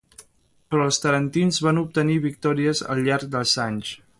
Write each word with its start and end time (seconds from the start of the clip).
Però 0.75 0.85
els 0.91 0.97
tarentins 1.03 1.61
van 1.67 1.81
obtenir 1.83 2.17
victòries 2.25 2.85
al 2.95 3.07
llarg 3.09 3.31
dels 3.37 3.57
anys. 3.67 3.95